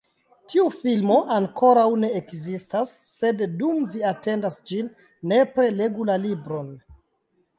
Tiu 0.51 0.63
filmo 0.75 1.17
ankoraŭ 1.35 1.83
ne 2.03 2.09
ekzistas, 2.19 2.95
sed 3.09 3.43
dum 3.61 3.85
vi 3.95 4.03
atendas 4.13 4.57
ĝin, 4.71 4.89
nepre 5.33 5.71
legu 5.83 6.09
la 6.11 6.19
libron! 6.27 6.75